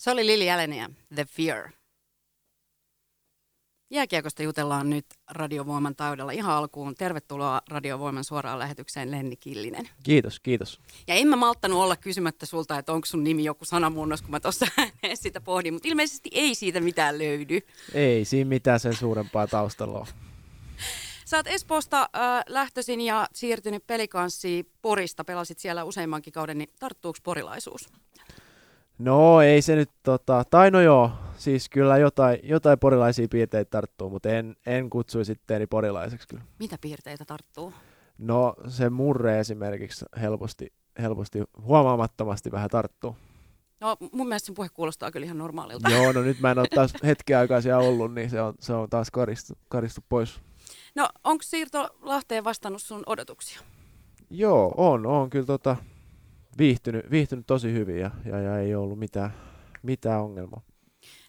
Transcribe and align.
Se 0.00 0.10
oli 0.10 0.26
Lili 0.26 0.50
Alenia, 0.50 0.90
The 1.14 1.24
Fear. 1.24 1.70
Jääkiekosta 3.90 4.42
jutellaan 4.42 4.90
nyt 4.90 5.06
Radiovoiman 5.30 5.96
taudella. 5.96 6.32
Ihan 6.32 6.54
alkuun 6.54 6.94
tervetuloa 6.94 7.62
Radiovoiman 7.68 8.24
suoraan 8.24 8.58
lähetykseen 8.58 9.10
Lenni 9.10 9.36
Killinen. 9.36 9.88
Kiitos, 10.02 10.40
kiitos. 10.40 10.80
Ja 11.08 11.14
en 11.14 11.28
mä 11.28 11.36
malttanut 11.36 11.78
olla 11.78 11.96
kysymättä 11.96 12.46
sulta, 12.46 12.78
että 12.78 12.92
onko 12.92 13.06
sun 13.06 13.24
nimi 13.24 13.44
joku 13.44 13.64
sanamuunnos, 13.64 14.22
kun 14.22 14.30
mä 14.30 14.40
tuossa 14.40 14.66
sitä 15.14 15.40
pohdin, 15.40 15.74
mutta 15.74 15.88
ilmeisesti 15.88 16.30
ei 16.32 16.54
siitä 16.54 16.80
mitään 16.80 17.18
löydy. 17.18 17.60
Ei 17.94 18.24
siinä 18.24 18.48
mitään 18.48 18.80
sen 18.80 18.96
suurempaa 18.96 19.46
taustalla 19.46 19.98
ole. 19.98 20.08
Sä 21.24 21.36
oot 21.36 21.46
Espoosta 21.46 22.00
äh, 22.00 22.44
lähtöisin 22.48 23.00
ja 23.00 23.28
siirtynyt 23.32 23.86
pelikanssiin 23.86 24.70
Porista, 24.82 25.24
pelasit 25.24 25.58
siellä 25.58 25.84
useimmankin 25.84 26.32
kauden, 26.32 26.58
niin 26.58 26.70
tarttuuko 26.78 27.18
porilaisuus? 27.22 27.88
No 29.00 29.40
ei 29.40 29.62
se 29.62 29.76
nyt, 29.76 29.90
tota, 30.02 30.44
tai 30.50 30.70
no 30.70 30.80
joo, 30.80 31.10
siis 31.36 31.68
kyllä 31.68 31.98
jotain, 31.98 32.38
jotain 32.42 32.78
porilaisia 32.78 33.28
piirteitä 33.30 33.70
tarttuu, 33.70 34.10
mutta 34.10 34.28
en, 34.28 34.56
en 34.66 34.90
kutsuisi 34.90 35.32
itteeni 35.32 35.66
porilaiseksi 35.66 36.28
kyllä. 36.28 36.42
Mitä 36.58 36.76
piirteitä 36.80 37.24
tarttuu? 37.24 37.72
No 38.18 38.54
se 38.68 38.90
murre 38.90 39.40
esimerkiksi 39.40 40.04
helposti, 40.20 40.72
helposti 41.02 41.42
huomaamattomasti 41.62 42.52
vähän 42.52 42.70
tarttuu. 42.70 43.16
No 43.80 43.96
mun 44.12 44.28
mielestä 44.28 44.46
sen 44.46 44.54
puhe 44.54 44.68
kuulostaa 44.74 45.10
kyllä 45.10 45.24
ihan 45.24 45.38
normaalilta. 45.38 45.90
Joo, 45.90 46.12
no 46.12 46.22
nyt 46.30 46.40
mä 46.40 46.50
en 46.50 46.58
ole 46.58 46.68
taas 46.74 46.92
hetken 47.04 47.38
aikaa 47.38 47.60
siellä 47.60 47.88
ollut, 47.88 48.14
niin 48.14 48.30
se 48.30 48.40
on, 48.40 48.54
se 48.60 48.72
on 48.72 48.90
taas 48.90 49.10
karistu, 49.10 49.54
karistu 49.68 50.00
pois. 50.08 50.40
No 50.94 51.08
onko 51.24 51.42
siirto 51.42 51.88
Lahteen 52.02 52.44
vastannut 52.44 52.82
sun 52.82 53.02
odotuksia? 53.06 53.60
Joo, 54.30 54.74
on, 54.76 55.06
on 55.06 55.30
kyllä 55.30 55.46
tota, 55.46 55.76
viihtynyt, 56.58 57.10
viihtynyt 57.10 57.46
tosi 57.46 57.72
hyvin 57.72 57.98
ja, 57.98 58.10
ja, 58.24 58.40
ja 58.40 58.58
ei 58.58 58.74
ollut 58.74 58.98
mitään, 58.98 59.32
mitään 59.82 60.22
ongelmaa. 60.22 60.62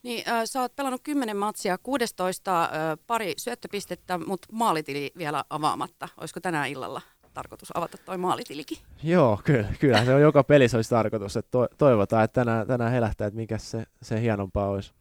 Niin, 0.03 0.29
äh, 0.29 0.41
sä 0.45 0.61
oot 0.61 0.75
pelannut 0.75 1.01
10 1.03 1.37
matsia, 1.37 1.77
16 1.77 2.63
äh, 2.63 2.69
pari 3.07 3.33
syöttöpistettä, 3.37 4.17
mutta 4.17 4.47
maalitili 4.51 5.11
vielä 5.17 5.43
avaamatta. 5.49 6.09
Olisiko 6.17 6.39
tänään 6.39 6.69
illalla 6.69 7.01
tarkoitus 7.33 7.71
avata 7.77 7.97
toi 7.97 8.17
maalitilikin? 8.17 8.77
Joo, 9.03 9.41
kyllä, 9.43 9.67
kyllä 9.79 10.05
se 10.05 10.13
on 10.13 10.21
joka 10.21 10.43
pelissä 10.43 10.77
olisi 10.77 10.89
tarkoitus. 10.89 11.37
Että 11.37 11.51
to, 11.51 11.67
toivotaan, 11.77 12.23
että 12.23 12.41
tänään, 12.41 12.67
tänään 12.67 12.91
helähtää, 12.91 13.27
että 13.27 13.39
mikä 13.39 13.57
se, 13.57 13.85
se 14.01 14.21
hienompaa 14.21 14.69
olisi. 14.69 14.93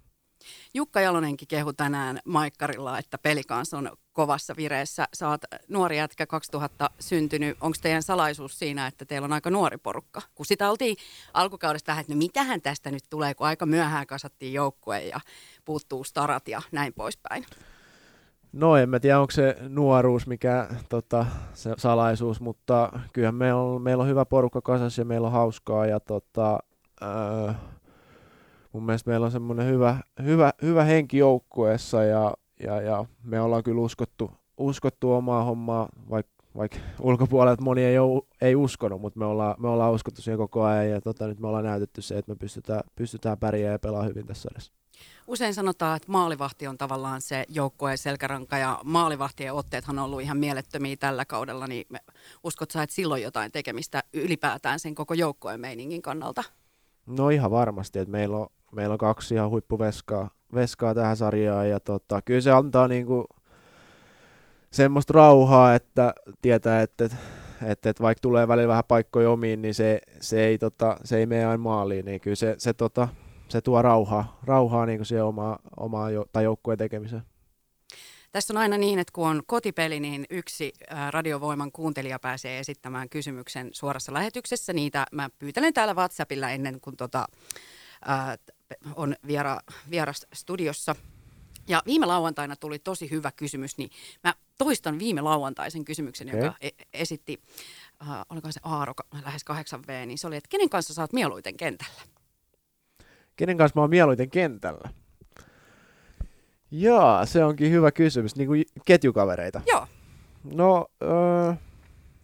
Jukka 0.74 1.00
Jalonenkin 1.00 1.48
kehu 1.48 1.72
tänään 1.72 2.20
Maikkarilla, 2.24 2.98
että 2.98 3.18
pelikans 3.18 3.74
on 3.74 3.90
kovassa 4.12 4.54
vireessä. 4.56 5.08
Sä 5.14 5.28
oot 5.28 5.40
nuori 5.68 5.96
jätkä 5.96 6.26
2000 6.26 6.90
syntynyt. 7.00 7.56
Onko 7.60 7.76
teidän 7.82 8.02
salaisuus 8.02 8.58
siinä, 8.58 8.86
että 8.86 9.04
teillä 9.04 9.24
on 9.24 9.32
aika 9.32 9.50
nuori 9.50 9.78
porukka? 9.78 10.22
Kun 10.34 10.46
sitä 10.46 10.70
oltiin 10.70 10.96
alkukaudesta 11.34 11.90
vähän, 11.90 12.00
että 12.00 12.14
no 12.14 12.18
mitähän 12.18 12.62
tästä 12.62 12.90
nyt 12.90 13.04
tulee, 13.10 13.34
kun 13.34 13.46
aika 13.46 13.66
myöhään 13.66 14.06
kasattiin 14.06 14.52
joukkue 14.52 15.00
ja 15.00 15.20
puuttuu 15.64 16.04
starat 16.04 16.48
ja 16.48 16.62
näin 16.72 16.92
poispäin. 16.92 17.44
No 18.52 18.76
en 18.76 18.88
mä 18.88 19.00
tiedä, 19.00 19.20
onko 19.20 19.30
se 19.30 19.56
nuoruus 19.68 20.26
mikä 20.26 20.68
tota, 20.88 21.26
se 21.52 21.74
salaisuus, 21.78 22.40
mutta 22.40 23.00
kyllä 23.12 23.32
meillä 23.32 23.60
on, 23.60 23.82
meillä 23.82 24.02
on 24.02 24.08
hyvä 24.08 24.24
porukka 24.24 24.60
kasassa 24.60 25.00
ja 25.00 25.04
meillä 25.04 25.26
on 25.26 25.32
hauskaa 25.32 25.86
ja 25.86 26.00
tota, 26.00 26.58
öö, 27.02 27.52
mun 28.72 28.82
mielestä 28.82 29.10
meillä 29.10 29.26
on 29.26 29.32
semmoinen 29.32 29.66
hyvä, 29.66 29.96
hyvä, 30.22 30.52
hyvä 30.62 30.84
henki 30.84 31.18
joukkueessa 31.18 32.04
ja, 32.04 32.34
ja, 32.62 32.80
ja, 32.80 33.04
me 33.22 33.40
ollaan 33.40 33.62
kyllä 33.62 33.80
uskottu, 33.80 34.30
uskottu 34.56 35.12
omaa 35.12 35.44
hommaa, 35.44 35.88
vaikka 36.10 36.40
vaik 36.56 36.76
ulkopuolelta 37.00 37.62
moni 37.62 37.84
ei, 37.84 37.98
ole, 37.98 38.22
ei 38.40 38.56
uskonut, 38.56 39.00
mutta 39.00 39.18
me 39.18 39.24
ollaan, 39.24 39.54
me 39.58 39.68
ollaan 39.68 39.92
uskottu 39.92 40.22
siihen 40.22 40.38
koko 40.38 40.62
ajan 40.62 40.90
ja 40.90 41.00
tota, 41.00 41.26
nyt 41.26 41.40
me 41.40 41.46
ollaan 41.46 41.64
näytetty 41.64 42.02
se, 42.02 42.18
että 42.18 42.32
me 42.32 42.36
pystytään, 42.36 42.80
pystytään 42.94 43.38
pärjäämään 43.38 43.74
ja 43.74 43.78
pelaamaan 43.78 44.08
hyvin 44.08 44.26
tässä 44.26 44.48
edessä. 44.52 44.72
Usein 45.26 45.54
sanotaan, 45.54 45.96
että 45.96 46.12
maalivahti 46.12 46.66
on 46.66 46.78
tavallaan 46.78 47.20
se 47.20 47.44
joukkueen 47.48 47.98
selkäranka 47.98 48.58
ja 48.58 48.80
maalivahtien 48.84 49.54
otteethan 49.54 49.98
on 49.98 50.04
ollut 50.04 50.20
ihan 50.20 50.38
mielettömiä 50.38 50.96
tällä 50.96 51.24
kaudella, 51.24 51.66
niin 51.66 51.86
uskot 52.44 52.70
sä, 52.70 52.82
että 52.82 52.94
silloin 52.94 53.22
jotain 53.22 53.52
tekemistä 53.52 54.02
ylipäätään 54.12 54.80
sen 54.80 54.94
koko 54.94 55.14
joukkueen 55.14 55.60
meiningin 55.60 56.02
kannalta? 56.02 56.44
No 57.06 57.28
ihan 57.28 57.50
varmasti, 57.50 57.98
että 57.98 58.12
meillä 58.12 58.36
on, 58.36 58.46
meillä 58.72 58.92
on 58.92 58.98
kaksi 58.98 59.34
ihan 59.34 59.50
huippuveskaa 59.50 60.30
veskaa 60.54 60.94
tähän 60.94 61.16
sarjaan 61.16 61.68
ja 61.68 61.80
tota, 61.80 62.22
kyllä 62.22 62.40
se 62.40 62.50
antaa 62.50 62.88
niinku 62.88 63.26
semmoista 64.70 65.12
rauhaa, 65.12 65.74
että 65.74 66.14
tietää, 66.42 66.82
että, 66.82 67.04
että, 67.04 67.90
että, 67.90 68.02
vaikka 68.02 68.20
tulee 68.20 68.48
välillä 68.48 68.68
vähän 68.68 68.84
paikkoja 68.88 69.30
omiin, 69.30 69.62
niin 69.62 69.74
se, 69.74 70.00
se, 70.20 70.46
ei, 70.46 70.58
tota, 70.58 70.96
se 71.04 71.18
ei 71.18 71.26
mene 71.26 71.44
aina 71.44 71.62
maaliin, 71.62 72.04
niin 72.04 72.20
kyllä 72.20 72.36
se, 72.36 72.54
se, 72.58 72.72
tota, 72.72 73.08
se 73.48 73.60
tuo 73.60 73.82
rauhaa, 73.82 74.40
rauhaa 74.44 74.86
niin 74.86 75.04
siihen 75.04 75.24
omaa, 75.24 75.58
omaa 75.76 76.10
jo, 76.10 76.24
tai 76.32 76.44
joukkueen 76.44 76.78
tekemiseen. 76.78 77.22
Tässä 78.32 78.52
on 78.52 78.58
aina 78.58 78.78
niin, 78.78 78.98
että 78.98 79.12
kun 79.12 79.28
on 79.28 79.42
kotipeli, 79.46 80.00
niin 80.00 80.24
yksi 80.30 80.72
radiovoiman 81.10 81.72
kuuntelija 81.72 82.18
pääsee 82.18 82.58
esittämään 82.58 83.08
kysymyksen 83.08 83.68
suorassa 83.72 84.12
lähetyksessä. 84.12 84.72
Niitä 84.72 85.06
mä 85.12 85.30
pyytelen 85.38 85.74
täällä 85.74 85.94
WhatsAppilla 85.94 86.50
ennen 86.50 86.80
kuin 86.80 86.96
tota, 86.96 87.26
ää, 88.04 88.38
on 88.94 89.16
viera, 89.26 89.60
vieras 89.90 90.26
studiossa. 90.32 90.96
Ja 91.68 91.82
viime 91.86 92.06
lauantaina 92.06 92.56
tuli 92.56 92.78
tosi 92.78 93.10
hyvä 93.10 93.32
kysymys, 93.32 93.78
niin 93.78 93.90
mä 94.24 94.34
toistan 94.58 94.98
viime 94.98 95.20
lauantaisen 95.20 95.84
kysymyksen, 95.84 96.28
okay. 96.28 96.40
joka 96.40 96.56
e- 96.60 96.68
esitti, 96.94 97.42
äh, 98.02 98.08
oliko 98.30 98.52
se 98.52 98.60
Aaro 98.62 98.92
lähes 99.24 99.44
8V, 99.50 100.06
niin 100.06 100.18
se 100.18 100.26
oli, 100.26 100.36
että 100.36 100.48
kenen 100.48 100.70
kanssa 100.70 100.94
sä 100.94 101.02
oot 101.02 101.12
mieluiten 101.12 101.56
kentällä? 101.56 102.02
Kenen 103.36 103.56
kanssa 103.56 103.76
mä 103.76 103.80
oon 103.80 103.90
mieluiten 103.90 104.30
kentällä? 104.30 104.90
Jaa, 106.70 107.26
se 107.26 107.44
onkin 107.44 107.70
hyvä 107.70 107.92
kysymys. 107.92 108.36
Niin 108.36 108.46
kuin 108.46 108.64
ketjukavereita? 108.84 109.60
Joo. 109.66 109.86
No, 110.54 110.86
öö, 111.02 111.54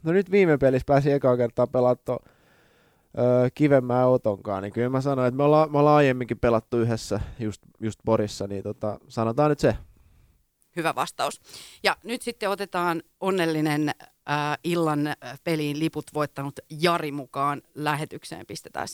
no 0.03 0.13
nyt 0.13 0.31
viime 0.31 0.59
pelissä 0.59 0.87
pääsi 0.87 1.13
ekaa 1.13 1.37
kertaa 1.37 1.67
pelattu 1.67 2.17
öö, 3.19 3.49
Kivemmää 3.55 4.07
Otonkaan, 4.07 4.63
niin 4.63 4.73
kyllä 4.73 4.89
mä 4.89 5.01
sanoin, 5.01 5.29
että 5.29 5.37
me 5.37 5.43
ollaan, 5.43 5.73
me 5.73 5.79
ollaan 5.79 5.97
aiemminkin 5.97 6.39
pelattu 6.39 6.79
yhdessä 6.79 7.21
just, 7.39 7.63
just 7.81 8.01
Borissa, 8.05 8.47
niin 8.47 8.63
tota, 8.63 9.01
sanotaan 9.09 9.51
nyt 9.51 9.59
se. 9.59 9.77
Hyvä 10.77 10.95
vastaus. 10.95 11.41
Ja 11.83 11.97
nyt 12.03 12.23
sitten 12.23 12.51
otetaan 12.51 13.03
onnellinen 13.21 13.89
äh, 13.89 14.59
illan 14.65 15.01
peliin 15.45 15.79
liput 15.79 16.05
voittanut 16.15 16.61
Jari 16.81 17.13
mukaan 17.13 17.63
lähetykseen. 17.75 18.47
Pistetään 18.47 18.89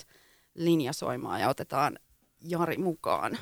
linja 0.54 0.92
soimaan 0.92 1.40
ja 1.40 1.48
otetaan 1.48 1.98
Jari 2.40 2.76
mukaan. 2.76 3.38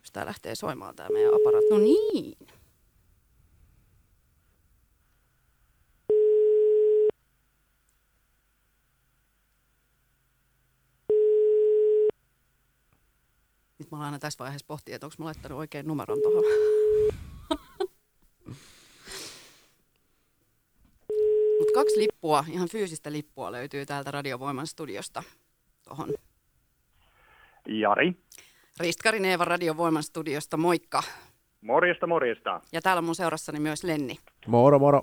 Jos 0.00 0.12
tää 0.12 0.26
lähtee 0.26 0.54
soimaan 0.54 0.96
tää 0.96 1.08
meidän 1.08 1.34
aparaat. 1.34 1.64
No 1.70 1.78
niin. 1.78 2.59
Mä 13.90 13.98
aina 13.98 14.18
tässä 14.18 14.38
vaiheessa 14.38 14.66
pohtia, 14.66 14.94
että 14.94 15.06
onko 15.06 15.16
mä 15.18 15.24
laittanut 15.24 15.58
oikein 15.58 15.86
numeron 15.86 16.18
tuohon. 16.22 16.44
Mutta 21.58 21.74
kaksi 21.74 21.98
lippua, 21.98 22.44
ihan 22.48 22.68
fyysistä 22.68 23.12
lippua 23.12 23.52
löytyy 23.52 23.86
täältä 23.86 24.10
Radiovoiman 24.10 24.66
studiosta 24.66 25.22
tuohon. 25.84 26.08
Jari. 27.68 28.14
Ristkari 28.80 29.20
Neeva 29.20 29.44
Radiovoiman 29.44 30.02
studiosta, 30.02 30.56
moikka. 30.56 31.02
Morjesta, 31.60 32.06
morjesta. 32.06 32.60
Ja 32.72 32.82
täällä 32.82 32.98
on 32.98 33.04
mun 33.04 33.14
seurassani 33.14 33.60
myös 33.60 33.84
Lenni. 33.84 34.18
Moro, 34.46 34.78
moro. 34.78 35.02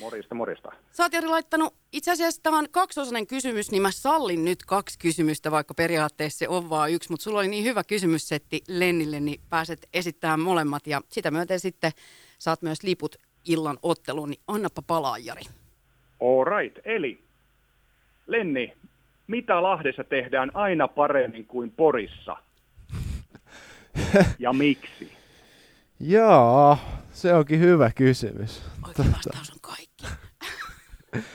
Morjesta, 0.00 0.34
morjesta. 0.34 0.72
Sä 0.92 1.02
oot 1.02 1.12
Jari 1.12 1.28
laittanut, 1.28 1.74
itse 1.92 2.12
asiassa 2.12 2.42
tämä 2.42 2.58
on 2.58 2.66
kaksiosainen 2.70 3.26
kysymys, 3.26 3.70
niin 3.70 3.82
mä 3.82 3.90
sallin 3.90 4.44
nyt 4.44 4.58
kaksi 4.66 4.98
kysymystä, 4.98 5.50
vaikka 5.50 5.74
periaatteessa 5.74 6.38
se 6.38 6.48
on 6.48 6.70
vaan 6.70 6.92
yksi, 6.92 7.10
mutta 7.10 7.24
sulla 7.24 7.38
oli 7.38 7.48
niin 7.48 7.64
hyvä 7.64 7.84
kysymyssetti 7.84 8.62
Lennille, 8.68 9.20
niin 9.20 9.40
pääset 9.50 9.88
esittämään 9.94 10.40
molemmat 10.40 10.86
ja 10.86 11.00
sitä 11.08 11.30
myöten 11.30 11.60
sitten 11.60 11.92
saat 12.38 12.62
myös 12.62 12.82
liput 12.82 13.16
illan 13.44 13.78
otteluun, 13.82 14.30
niin 14.30 14.40
annappa 14.48 14.82
palaa 14.82 15.18
Jari. 15.18 15.42
All 16.20 16.44
right, 16.44 16.78
eli 16.84 17.20
Lenni, 18.26 18.72
mitä 19.26 19.62
Lahdessa 19.62 20.04
tehdään 20.04 20.50
aina 20.54 20.88
paremmin 20.88 21.46
kuin 21.46 21.70
Porissa? 21.70 22.36
Ja 24.38 24.52
miksi? 24.52 25.17
Joo, 26.00 26.78
se 27.12 27.34
onkin 27.34 27.60
hyvä 27.60 27.90
kysymys. 27.94 28.62
Oikein 28.86 29.12
vastaus 29.12 29.50
on 29.50 29.56
kaikki. 29.60 30.06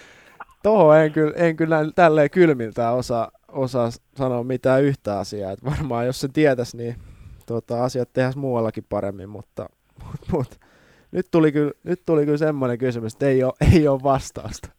Tuohon 0.63 0.97
en 0.97 1.11
kyllä, 1.11 1.33
en 1.35 1.55
kyllä 1.55 1.79
tälleen 1.95 2.29
kylmiltään 2.29 2.93
osaa, 2.93 3.31
osaa 3.47 3.89
sanoa 4.17 4.43
mitään 4.43 4.83
yhtä 4.83 5.19
asiaa. 5.19 5.51
Et 5.51 5.63
varmaan 5.63 6.05
jos 6.05 6.19
se 6.19 6.27
tietäisi, 6.27 6.77
niin 6.77 6.95
tota, 7.45 7.83
asiat 7.83 8.13
tehdään 8.13 8.33
muuallakin 8.35 8.85
paremmin, 8.89 9.29
mutta, 9.29 9.69
mutta, 10.03 10.27
mutta 10.31 10.57
nyt, 11.11 11.27
tuli 11.31 11.51
kyllä, 11.51 11.71
nyt 11.83 12.01
tuli 12.05 12.25
kyllä 12.25 12.37
semmoinen 12.37 12.77
kysymys, 12.77 13.13
että 13.13 13.27
ei 13.27 13.43
ole, 13.43 13.53
ei 13.73 13.87
ole 13.87 14.03
vastausta. 14.03 14.69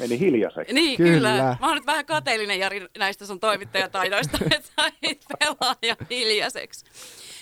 Meni 0.00 0.20
hiljaiseksi. 0.20 0.74
Niin, 0.74 0.96
kyllä. 0.96 1.12
Kyllä. 1.12 1.56
Mä 1.60 1.66
oon 1.66 1.74
nyt 1.74 1.86
vähän 1.86 2.06
kateellinen 2.06 2.58
Jari 2.58 2.86
näistä 2.98 3.26
sun 3.26 3.40
toimittajataidoista, 3.40 4.38
että 4.56 4.68
sait 4.76 5.24
pelaaja 5.38 5.96
hiljaiseksi. 6.10 6.84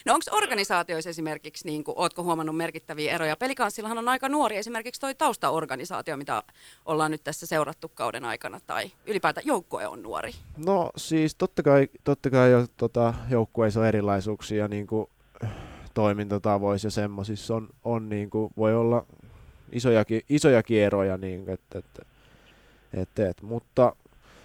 No 0.06 0.14
onko 0.14 0.24
organisaatioissa 0.36 1.10
esimerkiksi, 1.10 1.66
niin 1.66 1.84
kuin, 1.84 1.94
ootko 1.98 2.22
huomannut 2.22 2.56
merkittäviä 2.56 3.14
eroja? 3.14 3.36
Pelikanssillahan 3.36 3.98
on 3.98 4.08
aika 4.08 4.28
nuori 4.28 4.56
esimerkiksi 4.56 5.00
toi 5.00 5.14
taustaorganisaatio, 5.14 6.16
mitä 6.16 6.42
ollaan 6.86 7.10
nyt 7.10 7.24
tässä 7.24 7.46
seurattu 7.46 7.88
kauden 7.88 8.24
aikana, 8.24 8.60
tai 8.66 8.90
ylipäätään 9.06 9.46
joukkue 9.46 9.86
on 9.86 10.02
nuori. 10.02 10.30
No 10.56 10.90
siis 10.96 11.34
totta 11.34 11.62
kai, 11.62 11.88
totta 12.04 12.30
kai 12.30 12.50
jo, 12.50 12.66
tota, 12.76 13.14
joukkueissa 13.30 13.80
on 13.80 13.86
erilaisuuksia 13.86 14.68
niin 14.68 14.86
kuin, 14.86 15.10
toimintatavoissa 15.94 16.86
ja 16.86 16.90
semmoisissa 16.90 17.54
on, 17.54 17.68
on 17.84 18.08
niin 18.08 18.30
kuin, 18.30 18.52
voi 18.56 18.74
olla 18.74 19.06
isojakin, 19.72 20.22
isojakin 20.28 20.82
eroja, 20.82 21.16
niin 21.16 21.50
että, 21.50 21.78
että, 21.78 22.02
että, 22.92 23.28
että, 23.28 23.46
mutta 23.46 23.96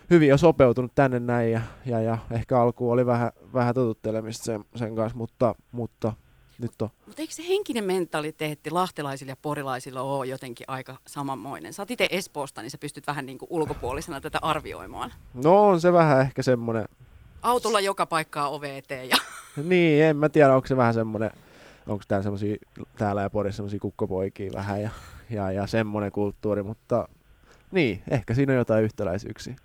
hyvin 0.09 0.33
on 0.33 0.39
sopeutunut 0.39 0.91
tänne 0.95 1.19
näin 1.19 1.51
ja, 1.51 1.61
ja, 1.85 2.01
ja 2.01 2.17
ehkä 2.31 2.61
alkuun 2.61 2.93
oli 2.93 3.05
vähän, 3.05 3.31
vähän 3.53 3.75
totuttelemista 3.75 4.43
sen, 4.43 4.65
sen 4.75 4.95
kanssa, 4.95 5.17
mutta, 5.17 5.55
mutta 5.71 6.13
nyt 6.59 6.81
on. 6.81 6.89
Mutta 7.05 7.21
eikö 7.21 7.33
se 7.33 7.47
henkinen 7.47 7.83
mentaliteetti 7.83 8.71
lahtelaisilla 8.71 9.31
ja 9.31 9.37
porilaisilla 9.41 10.01
ole 10.01 10.25
jotenkin 10.25 10.65
aika 10.69 10.97
samanmoinen? 11.07 11.73
Sä 11.73 11.81
oot 11.81 11.91
itse 11.91 12.07
Espoosta, 12.11 12.61
niin 12.61 12.71
sä 12.71 12.77
pystyt 12.77 13.07
vähän 13.07 13.25
niin 13.25 13.37
kuin 13.37 13.47
ulkopuolisena 13.51 14.21
tätä 14.21 14.39
arvioimaan. 14.41 15.13
No 15.33 15.67
on 15.67 15.81
se 15.81 15.93
vähän 15.93 16.21
ehkä 16.21 16.43
semmoinen, 16.43 16.85
Autolla 17.41 17.79
joka 17.79 18.05
paikkaa 18.05 18.49
ove 18.49 18.77
eteen 18.77 19.09
ja 19.09 19.17
niin 19.63 20.03
en 20.03 20.17
mä 20.17 20.29
tiedä 20.29 20.55
onko 20.55 20.67
se 20.67 20.77
vähän 20.77 20.93
semmoinen, 20.93 21.31
onko 21.87 22.03
täällä 22.07 22.23
semmosia, 22.23 22.55
täällä 22.97 23.21
ja 23.21 23.29
Porissa 23.29 23.55
semmoisia 23.55 23.79
kukkopoikia 23.79 24.51
vähän 24.53 24.81
ja, 24.81 24.89
ja, 25.29 25.51
ja 25.51 25.67
semmoinen 25.67 26.11
kulttuuri, 26.11 26.63
mutta 26.63 27.07
niin, 27.73 28.03
ehkä 28.11 28.33
siinä 28.33 28.53
on 28.53 28.57
jotain 28.57 28.83
yhtäläisyyksiä. 28.83 29.55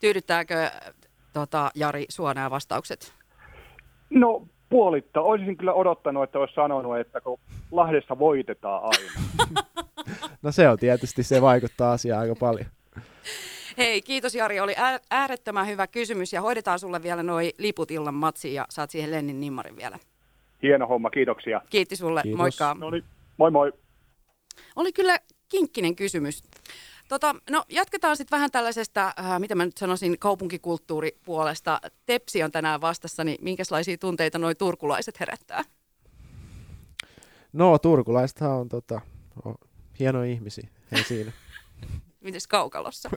tyydyttääkö 0.00 0.70
tota, 1.32 1.70
Jari 1.74 2.04
sua 2.08 2.34
nämä 2.34 2.50
vastaukset? 2.50 3.12
No 4.10 4.46
puolitta. 4.68 5.20
Olisin 5.20 5.56
kyllä 5.56 5.72
odottanut, 5.72 6.22
että 6.24 6.38
olisi 6.38 6.54
sanonut, 6.54 6.98
että 6.98 7.20
kun 7.20 7.38
Lahdessa 7.70 8.18
voitetaan 8.18 8.82
aina. 8.82 9.10
No 10.42 10.52
se 10.52 10.68
on 10.68 10.78
tietysti, 10.78 11.22
se 11.22 11.42
vaikuttaa 11.42 11.92
asiaan 11.92 12.20
aika 12.20 12.34
paljon. 12.40 12.66
Hei, 13.78 14.02
kiitos 14.02 14.34
Jari. 14.34 14.60
Oli 14.60 14.74
ää- 14.76 15.00
äärettömän 15.10 15.66
hyvä 15.66 15.86
kysymys 15.86 16.32
ja 16.32 16.40
hoidetaan 16.40 16.78
sulle 16.78 17.02
vielä 17.02 17.22
noi 17.22 17.52
liput 17.58 17.90
illan 17.90 18.14
matsiin 18.14 18.54
ja 18.54 18.66
saat 18.70 18.90
siihen 18.90 19.10
Lennin 19.10 19.40
nimmarin 19.40 19.76
vielä. 19.76 19.98
Hieno 20.62 20.86
homma, 20.86 21.10
kiitoksia. 21.10 21.60
Kiitti 21.70 21.96
sulle, 21.96 22.22
Kiitos. 22.22 22.38
moikka. 22.38 22.76
No 22.78 22.90
niin, 22.90 23.04
moi 23.36 23.50
moi. 23.50 23.72
Oli 24.76 24.92
kyllä 24.92 25.18
kinkkinen 25.48 25.96
kysymys. 25.96 26.42
Tota, 27.10 27.34
no 27.50 27.64
jatketaan 27.68 28.16
sitten 28.16 28.36
vähän 28.36 28.50
tällaisesta, 28.50 29.12
äh, 29.18 29.40
mitä 29.40 29.54
mä 29.54 29.64
nyt 29.64 29.78
sanoisin, 29.78 30.18
kaupunkikulttuuripuolesta. 30.18 31.80
Tepsi 32.06 32.42
on 32.42 32.52
tänään 32.52 32.80
vastassa, 32.80 33.24
niin 33.24 33.44
minkälaisia 33.44 33.98
tunteita 33.98 34.38
noi 34.38 34.54
turkulaiset 34.54 35.20
herättää? 35.20 35.64
No 37.52 37.78
turkulaisethan 37.78 38.50
on 38.50 38.68
tota, 38.68 39.00
on 39.44 39.54
hienoja 39.98 40.30
ihmisiä, 40.30 40.68
ei 40.92 41.04
siinä. 41.04 41.32
Mites 42.24 42.46
kaukalossa? 42.46 43.10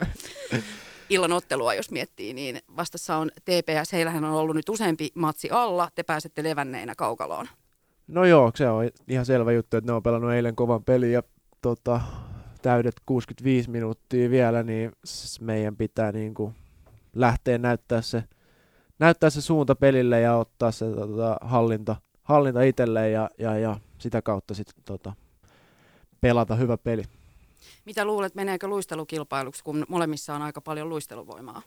Illan 1.10 1.31
ottelua, 1.31 1.74
jos 1.74 1.92
miettii, 1.92 2.34
niin 2.34 2.60
vastassa 2.75 3.18
on 3.18 3.31
TPS. 3.36 3.94
Heillähän 3.94 4.24
on 4.24 4.34
ollut 4.34 4.56
nyt 4.56 4.69
useampi 4.69 5.10
matsi 5.16 5.50
alla. 5.51 5.90
Te 5.95 6.04
pääsette 6.04 6.44
levänneinä 6.44 6.95
kaukaloon. 6.95 7.48
No 8.07 8.25
joo, 8.25 8.51
se 8.56 8.69
on 8.69 8.90
ihan 9.07 9.25
selvä 9.25 9.51
juttu, 9.51 9.78
että 9.78 9.92
ne 9.92 9.95
on 9.95 10.04
pelannut 10.04 10.31
eilen 10.31 10.56
kovan 10.56 10.84
pelin 10.84 11.12
ja 11.12 11.24
tota, 11.62 12.01
täydet 12.63 12.95
65 13.06 13.69
minuuttia 13.69 14.30
vielä, 14.30 14.63
niin 14.63 14.92
meidän 15.42 15.75
pitää 15.75 16.12
niinku 16.12 16.54
lähteä 17.15 17.57
näyttää 17.57 18.01
se, 18.01 18.24
näyttää 19.00 19.30
se 19.30 19.42
suunta 19.42 19.75
pelille 19.75 20.21
ja 20.21 20.36
ottaa 20.36 20.71
se 20.71 20.86
tota, 20.92 21.38
hallinta, 21.42 21.95
hallinta 22.24 22.62
itselleen 22.62 23.13
ja, 23.13 23.30
ja, 23.38 23.57
ja 23.57 23.80
sitä 23.98 24.21
kautta 24.21 24.54
sitten 24.54 24.83
tota, 24.86 25.13
pelata 26.21 26.56
hyvä 26.56 26.77
peli. 26.77 27.04
Mitä 27.86 28.06
luulet, 28.06 28.36
meneekö 28.36 28.68
luistelukilpailuksi, 28.68 29.63
kun 29.63 29.86
molemmissa 29.89 30.36
on 30.36 30.42
aika 30.42 30.62
paljon 30.62 30.89
luisteluvoimaa? 30.89 31.62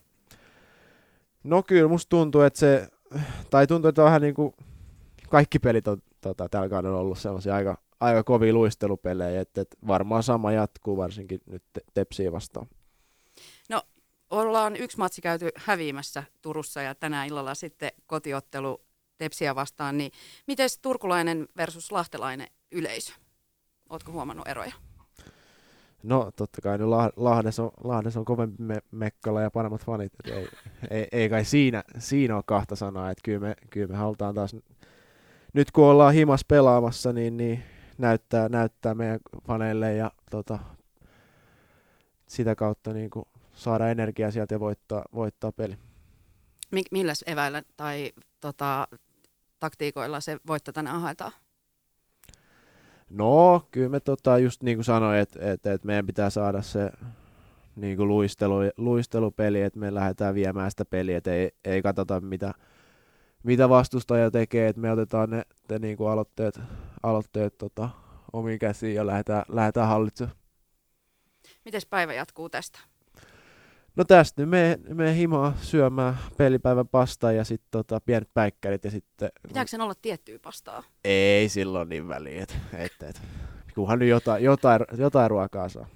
No 1.44 1.62
kyllä 1.62 1.88
musta 1.88 2.10
tuntuu, 2.10 2.40
että 2.40 2.58
se, 2.58 2.88
tai 3.50 3.66
tuntuu, 3.66 3.88
että 3.88 4.02
vähän 4.02 4.22
niin 4.22 4.34
kuin 4.34 4.54
kaikki 5.28 5.58
pelit 5.58 5.88
on 5.88 6.02
tota, 6.20 6.49
tällä 6.49 6.69
kaudella 6.69 6.99
ollut 6.99 7.19
sellaisia 7.19 7.54
aika, 7.54 7.78
aika 8.00 8.25
kovia 8.25 8.52
luistelupelejä, 8.52 9.40
että, 9.40 9.60
että 9.60 9.76
varmaan 9.87 10.22
sama 10.22 10.52
jatkuu 10.52 10.96
varsinkin 10.96 11.40
nyt 11.46 11.62
te- 11.72 11.84
Tepsiä 11.94 12.32
vastaan. 12.32 12.66
Ollaan 14.31 14.76
yksi 14.76 14.98
matsi 14.98 15.22
käyty 15.22 15.48
häviämässä 15.56 16.22
Turussa 16.43 16.82
ja 16.82 16.94
tänään 16.94 17.26
illalla 17.26 17.54
sitten 17.54 17.90
kotiottelu 18.06 18.81
Tepsiä 19.19 19.54
vastaan. 19.54 19.98
Niin 19.98 20.12
miten 20.46 20.69
turkulainen 20.82 21.48
versus 21.56 21.93
lahtelainen 21.93 22.46
yleisö? 22.72 23.12
Ootko 23.90 24.12
huomannut 24.12 24.49
eroja? 24.49 24.72
No 26.02 26.31
totta 26.37 26.62
kai 26.62 26.78
no 26.78 26.87
Lah- 26.87 27.12
Lahdessa 27.16 27.62
on, 27.62 27.70
Lahdessa 27.84 28.20
on 28.20 28.25
kovempi 28.25 28.62
me- 28.62 28.82
mekkala 28.90 29.42
ja 29.42 29.50
paremmat 29.50 29.84
fanit, 29.84 30.12
et 30.25 30.32
ei, 30.32 30.49
ei, 30.90 31.08
ei, 31.12 31.28
kai 31.28 31.44
siinä, 31.44 31.84
siinä 31.99 32.37
ole 32.37 32.44
kahta 32.46 32.76
sanaa, 32.76 33.10
että 33.10 33.22
kyllä 33.25 33.40
me, 33.40 33.56
kyllä 33.70 33.87
me 33.87 33.96
halutaan 33.96 34.34
taas, 34.34 34.56
nyt 35.52 35.70
kun 35.70 35.84
ollaan 35.84 36.14
himas 36.14 36.44
pelaamassa, 36.44 37.12
niin, 37.12 37.37
niin 37.37 37.62
näyttää, 37.98 38.48
näyttää 38.48 38.94
meidän 38.94 39.20
faneille 39.46 39.94
ja 39.94 40.10
tota, 40.31 40.58
sitä 42.26 42.54
kautta 42.54 42.93
niin 42.93 43.10
kuin 43.10 43.25
saada 43.52 43.88
energiaa 43.88 44.31
sieltä 44.31 44.54
ja 44.54 44.60
voittaa, 44.60 45.04
voittaa 45.14 45.52
peli. 45.52 45.78
Mik, 46.70 46.87
milläs 46.90 47.25
eväillä 47.26 47.62
tai 47.76 48.12
tota, 48.40 48.88
taktiikoilla 49.60 50.20
se 50.20 50.37
voitto 50.46 50.72
tänään 50.72 51.00
haetaan? 51.00 51.32
No, 53.10 53.66
kyllä 53.70 53.88
me 53.88 54.00
tota, 54.00 54.38
just 54.38 54.62
niin 54.62 54.76
kuin 54.76 54.84
sanoin, 54.84 55.19
että 55.19 55.52
et, 55.52 55.66
et 55.66 55.84
meidän 55.84 56.06
pitää 56.06 56.31
saada 56.31 56.62
se 56.62 56.90
niin 57.76 57.96
kuin 57.96 58.08
luistelu, 58.08 58.54
luistelupeli, 58.76 59.62
että 59.62 59.78
me 59.78 59.94
lähdetään 59.94 60.34
viemään 60.34 60.70
sitä 60.70 60.84
peliä, 60.84 61.19
että 61.19 61.32
ei, 61.32 61.50
ei 61.64 61.82
katsota 61.82 62.20
mitä, 62.20 62.54
mitä 63.46 63.69
vastustaja 63.69 64.31
tekee, 64.31 64.69
että 64.69 64.81
me 64.81 64.93
otetaan 64.93 65.31
ne, 65.31 65.43
ne 65.70 65.78
niin 65.78 65.96
kuin 65.96 66.10
aloitteet, 66.10 66.60
aloitteet 67.02 67.58
tota, 67.58 67.90
omiin 68.32 68.58
käsiin 68.58 68.94
ja 68.94 69.06
lähdetään, 69.06 69.42
lähdetään 69.49 69.88
hallitsemaan. 69.88 70.37
Miten 71.64 71.80
päivä 71.90 72.14
jatkuu 72.14 72.49
tästä? 72.49 72.78
No 73.97 74.04
tästä 74.04 74.42
nyt 74.42 74.50
me, 74.50 74.78
me 74.94 75.16
himaa 75.16 75.54
syömään 75.62 76.18
pelipäivän 76.37 76.88
pastaa 76.88 77.32
ja 77.32 77.44
sitten 77.44 77.68
tota, 77.70 78.00
pienet 78.00 78.28
päikkärit 78.35 78.85
ja 78.85 78.90
sitten... 78.90 79.30
Pitääkö 79.49 79.70
sen 79.70 79.80
olla 79.80 79.94
tiettyä 80.02 80.38
pastaa? 80.38 80.82
Ei 81.04 81.49
silloin 81.49 81.88
niin 81.88 82.09
väliä, 82.09 82.42
että 82.42 82.54
et, 82.73 82.92
et, 83.02 83.23
kunhan 83.75 83.99
nyt 83.99 84.09
jotain, 84.09 84.44
jotain, 84.44 84.80
jotain 84.99 85.30
ruokaa 85.30 85.68
saa. 85.68 85.87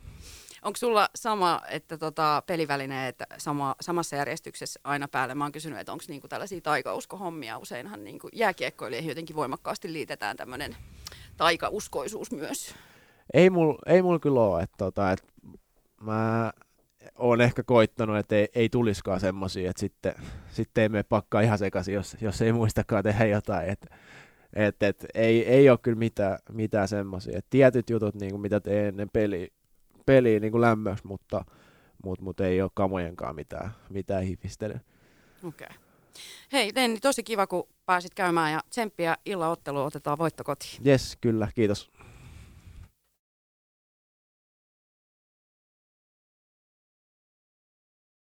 Onko 0.63 0.77
sulla 0.77 1.09
sama, 1.15 1.61
että 1.71 1.99
tota, 1.99 2.43
pelivälineet 2.47 3.17
sama, 3.39 3.75
samassa 3.81 4.17
järjestyksessä 4.17 4.81
aina 4.85 5.09
päälle? 5.09 5.35
Mä 5.35 5.45
oon 5.45 5.53
kysynyt, 5.53 5.79
että 5.79 5.93
onko 5.93 6.05
niinku 6.09 6.29
tällaisia 6.29 6.61
taikauskohommia. 6.61 7.59
Useinhan 7.59 8.05
niinku 8.05 8.29
jääkiekkoilijoihin 8.33 9.09
jotenkin 9.09 9.37
voimakkaasti 9.37 9.93
liitetään 9.93 10.37
tämmöinen 10.37 10.77
taikauskoisuus 11.37 12.33
myös. 12.33 12.75
Ei 13.35 13.51
mul, 13.51 13.75
ei 13.87 14.03
mul 14.03 14.19
kyllä 14.19 14.41
ole, 14.41 14.63
että 14.63 14.77
tota, 14.79 15.13
et 15.13 15.23
mä 16.03 16.53
oon 17.19 17.41
ehkä 17.41 17.63
koittanut, 17.63 18.17
että 18.17 18.37
ei, 18.37 18.49
ei 18.55 18.69
tuliskaan 18.69 19.21
semmosia, 19.21 19.71
että 19.71 19.81
sitten, 19.81 20.15
sitten 20.51 20.83
ei 20.83 20.89
mene 20.89 21.03
pakkaa 21.03 21.41
ihan 21.41 21.59
sekaisin, 21.59 21.95
jos, 21.95 22.17
jos 22.21 22.43
ei 22.43 22.53
muistakaan 22.53 23.05
tehdä 23.05 23.27
jotain, 23.27 23.69
että 23.69 23.87
et, 24.53 24.83
et, 24.83 25.07
ei, 25.15 25.47
ei 25.47 25.71
ole 25.71 25.79
kyllä 25.83 25.99
mitään, 25.99 26.39
mitään 26.53 26.89
semmosia. 26.89 27.39
Et 27.39 27.47
tietyt 27.51 27.91
jutut, 27.91 28.15
niin 28.15 28.31
kuin 28.31 28.41
mitä 28.41 28.61
teen 28.61 28.87
ennen 28.87 29.11
peliä, 29.13 29.49
peliä 30.11 30.41
niin 30.41 30.53
kuin 30.53 30.61
lämmöksi, 30.61 31.07
mutta 31.07 31.45
mut, 32.05 32.21
mut 32.21 32.41
ei 32.41 32.63
ole 32.63 32.71
kamojenkaan 32.75 33.35
mitään, 33.35 33.71
mitään 33.91 34.23
hifistelyä. 34.23 34.81
Okei. 35.45 35.67
Okay. 35.67 35.79
Hei 36.53 36.73
Lenni, 36.75 37.01
tosi 37.01 37.23
kiva 37.23 37.47
kun 37.47 37.69
pääsit 37.87 38.15
käymään 38.15 38.53
ja 38.53 38.61
tsemppiä 38.71 39.17
illaotteluun 39.27 39.87
otetaan 39.87 40.19
voitto 40.19 40.45
kotiin. 40.45 40.73
Jes, 40.85 41.19
kyllä, 41.21 41.49
kiitos. 41.55 41.91